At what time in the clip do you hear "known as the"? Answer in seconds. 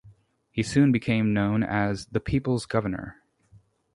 1.31-2.21